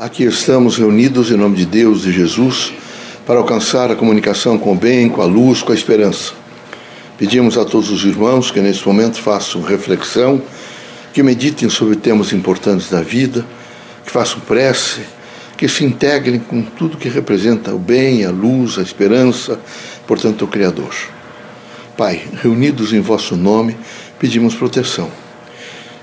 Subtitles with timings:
[0.00, 2.72] Aqui estamos reunidos em nome de Deus e Jesus
[3.26, 6.34] para alcançar a comunicação com o bem, com a luz, com a esperança.
[7.18, 10.40] Pedimos a todos os irmãos que nesse momento façam reflexão,
[11.12, 13.44] que meditem sobre temas importantes da vida,
[14.04, 15.00] que façam prece,
[15.56, 19.58] que se integrem com tudo que representa o bem, a luz, a esperança,
[20.06, 20.94] portanto, o Criador.
[21.96, 23.76] Pai, reunidos em vosso nome,
[24.16, 25.10] pedimos proteção.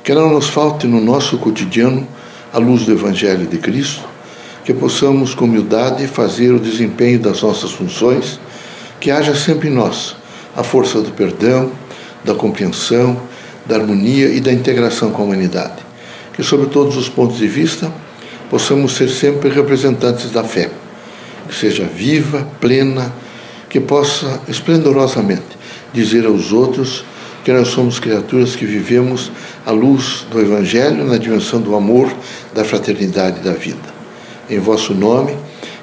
[0.04, 2.06] Que não nos falte no nosso cotidiano
[2.56, 4.06] à luz do Evangelho de Cristo,
[4.64, 8.40] que possamos com humildade fazer o desempenho das nossas funções,
[8.98, 10.16] que haja sempre em nós
[10.56, 11.70] a força do perdão,
[12.24, 13.22] da compreensão,
[13.66, 15.84] da harmonia e da integração com a humanidade.
[16.32, 17.92] Que, sob todos os pontos de vista,
[18.50, 20.72] possamos ser sempre representantes da fé,
[21.50, 23.14] que seja viva, plena,
[23.70, 25.58] que possa esplendorosamente
[25.94, 27.04] dizer aos outros
[27.46, 29.32] que nós somos criaturas que vivemos
[29.68, 32.12] à luz do Evangelho na dimensão do amor,
[32.56, 33.94] da fraternidade e da vida.
[34.50, 35.38] Em vosso nome,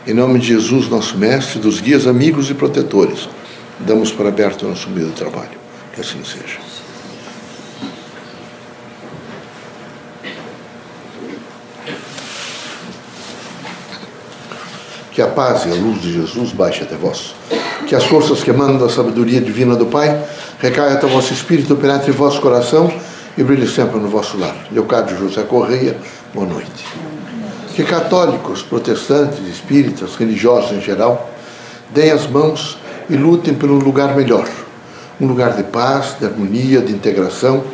[0.05, 3.29] em nome de Jesus, nosso Mestre, dos guias amigos e protetores,
[3.79, 5.63] damos por aberto o nosso meio de trabalho.
[5.95, 6.72] Que assim seja.
[15.13, 17.35] Que a paz e a luz de Jesus baixe até vós.
[17.87, 20.23] Que as forças que emanam da sabedoria divina do Pai
[20.63, 22.89] Recaia até o vosso espírito, penetre em vosso coração
[23.37, 24.55] e brilhe sempre no vosso lar.
[24.71, 25.97] Leocádio José Correia,
[26.33, 26.87] boa noite.
[27.75, 31.29] Que católicos, protestantes, espíritas, religiosos em geral,
[31.91, 32.79] deem as mãos
[33.11, 34.49] e lutem pelo lugar melhor.
[35.21, 37.65] Um lugar de paz, de harmonia, de integração.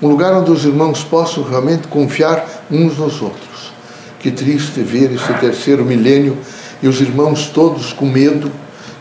[0.00, 3.70] Um lugar onde os irmãos possam realmente confiar uns nos outros.
[4.18, 6.38] Que triste ver esse terceiro milênio
[6.82, 8.50] e os irmãos todos com medo,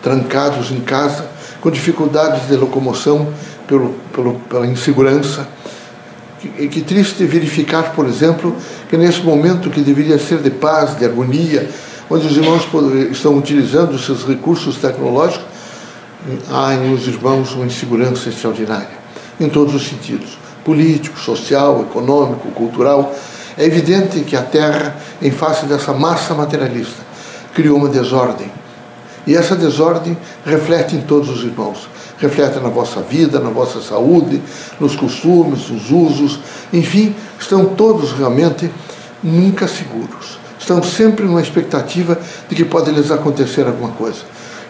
[0.02, 1.26] trancados em casa,
[1.62, 3.28] com dificuldades de locomoção
[3.68, 5.48] pelo, pelo, pela insegurança.
[6.40, 8.56] Que, que triste verificar, por exemplo,
[8.90, 11.70] que nesse momento que deveria ser de paz, de harmonia,
[12.10, 12.68] onde os irmãos
[13.12, 15.46] estão utilizando os seus recursos tecnológicos,
[16.50, 18.98] há nos irmãos uma insegurança extraordinária,
[19.40, 23.14] em todos os sentidos político, social, econômico, cultural.
[23.58, 27.09] É evidente que a Terra, em face dessa massa materialista,
[27.60, 28.50] criou uma desordem
[29.28, 31.90] e essa desordem reflete em todos os irmãos.
[32.18, 34.42] Reflete na vossa vida, na vossa saúde,
[34.80, 36.40] nos costumes, nos usos,
[36.72, 38.72] enfim, estão todos realmente
[39.22, 40.40] nunca seguros.
[40.58, 44.20] Estão sempre numa expectativa de que pode lhes acontecer alguma coisa.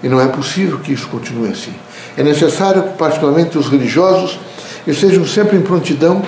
[0.01, 1.73] E não é possível que isso continue assim.
[2.17, 4.39] É necessário que, particularmente, os religiosos
[4.87, 6.23] estejam sempre em prontidão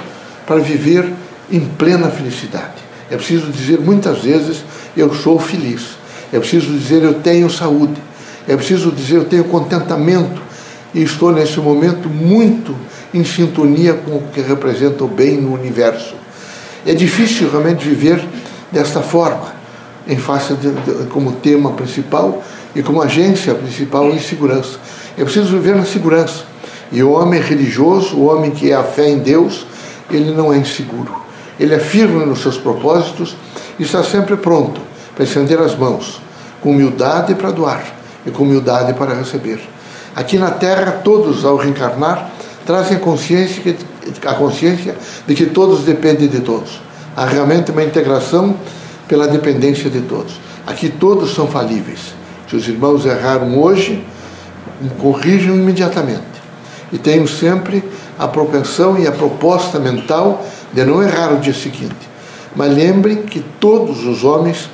[0.45, 1.11] para viver
[1.51, 2.81] em plena felicidade.
[3.09, 4.63] É preciso dizer muitas vezes:
[4.95, 6.00] eu sou feliz.
[6.31, 8.01] É preciso dizer: eu tenho saúde.
[8.47, 10.41] É preciso dizer, eu tenho contentamento
[10.93, 12.75] e estou nesse momento muito
[13.13, 16.15] em sintonia com o que representa o bem no universo.
[16.85, 18.23] É difícil realmente viver
[18.71, 19.53] desta forma,
[20.07, 22.43] em face de, de, como tema principal
[22.75, 24.79] e como agência principal em segurança.
[25.17, 26.45] É preciso viver na segurança.
[26.91, 29.65] E o homem religioso, o homem que é a fé em Deus,
[30.09, 31.15] ele não é inseguro.
[31.59, 33.35] Ele é firme nos seus propósitos
[33.77, 34.90] e está sempre pronto
[35.21, 36.19] para estender as mãos,
[36.61, 37.83] com humildade para doar
[38.25, 39.59] e com humildade para receber.
[40.15, 42.31] Aqui na Terra, todos, ao reencarnar,
[42.65, 43.77] trazem a consciência, que,
[44.25, 44.95] a consciência
[45.27, 46.81] de que todos dependem de todos.
[47.15, 48.55] Há realmente uma integração
[49.07, 50.33] pela dependência de todos.
[50.65, 52.15] Aqui todos são falíveis.
[52.49, 54.03] Se os irmãos erraram hoje,
[54.97, 56.23] corrijam imediatamente.
[56.91, 57.83] E tenham sempre
[58.17, 60.43] a propensão e a proposta mental
[60.73, 62.09] de não errar o dia seguinte.
[62.55, 64.67] Mas lembrem que todos os homens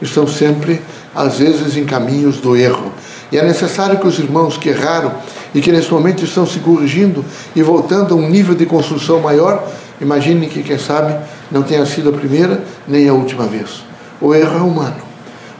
[0.00, 0.80] estão sempre
[1.14, 2.92] às vezes em caminhos do erro.
[3.30, 5.12] E é necessário que os irmãos que erraram
[5.54, 7.24] e que nesse momento estão se corrigindo
[7.54, 9.66] e voltando a um nível de construção maior,
[10.00, 11.16] imaginem que, quem sabe,
[11.50, 13.84] não tenha sido a primeira nem a última vez.
[14.20, 14.96] O erro é humano.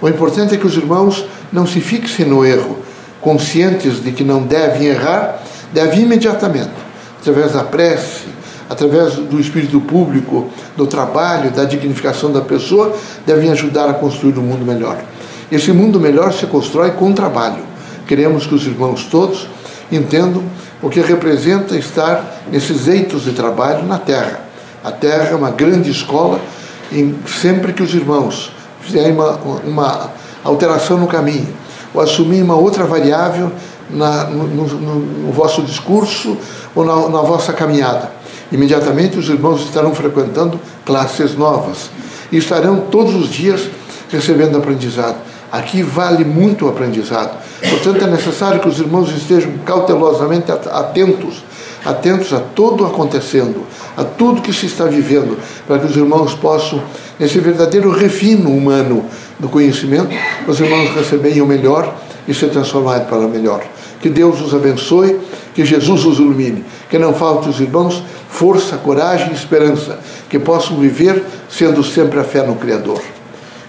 [0.01, 2.79] O importante é que os irmãos não se fixem no erro,
[3.21, 5.41] conscientes de que não devem errar,
[5.73, 6.73] devem imediatamente,
[7.21, 8.24] através da prece,
[8.75, 14.43] através do espírito público, do trabalho, da dignificação da pessoa, devem ajudar a construir um
[14.43, 14.99] mundo melhor.
[15.51, 17.63] Esse mundo melhor se constrói com trabalho.
[18.07, 19.49] Queremos que os irmãos todos
[19.91, 20.43] entendam
[20.83, 24.41] o que representa estar nesses eitos de trabalho na Terra.
[24.83, 26.41] A Terra é uma grande escola
[26.93, 30.11] e sempre que os irmãos fizerem uma, uma
[30.43, 31.49] alteração no caminho
[31.95, 33.51] ou assumir uma outra variável
[33.89, 36.37] na, no, no, no, vosso discurso
[36.75, 38.11] ou na, na vossa caminhada,
[38.53, 41.91] imediatamente os irmãos estarão frequentando classes novas
[42.31, 43.69] e estarão todos os dias
[44.11, 45.17] recebendo aprendizado.
[45.51, 47.37] Aqui vale muito o aprendizado.
[47.71, 51.43] Portanto, é necessário que os irmãos estejam cautelosamente atentos
[51.85, 53.65] atentos a tudo acontecendo,
[53.97, 55.37] a tudo que se está vivendo,
[55.67, 56.83] para que os irmãos possam,
[57.19, 59.05] nesse verdadeiro refino humano
[59.39, 60.09] do conhecimento,
[60.49, 61.95] os irmãos receberem o melhor
[62.27, 63.63] e se transformarem para o melhor.
[64.01, 65.21] Que Deus os abençoe,
[65.55, 69.99] que Jesus os ilumine, que não falte os irmãos força, coragem e esperança,
[70.29, 73.01] que possam viver sendo sempre a fé no Criador.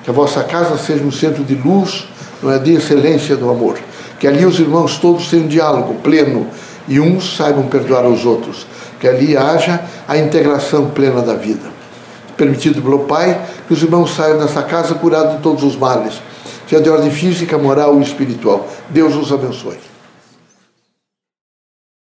[0.04, 2.08] Que a vossa casa seja um centro de luz,
[2.42, 3.78] não é, de excelência do amor.
[4.20, 6.48] Que ali os irmãos todos tenham um diálogo pleno
[6.88, 8.66] e uns saibam perdoar os outros.
[9.00, 11.70] Que ali haja a integração plena da vida.
[12.36, 16.22] Permitido pelo Pai que os irmãos saiam dessa casa curados de todos os males,
[16.68, 18.68] seja de ordem física, moral ou espiritual.
[18.90, 19.95] Deus os abençoe.